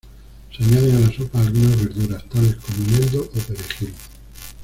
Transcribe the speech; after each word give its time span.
Se 0.57 0.63
añaden 0.63 0.95
a 0.95 0.99
la 1.01 1.11
sopa 1.13 1.39
algunas 1.41 1.77
verduras 1.79 2.27
tales 2.27 2.55
como 2.55 2.83
eneldo 2.87 3.19
o 3.21 3.39
perejil. 3.39 3.93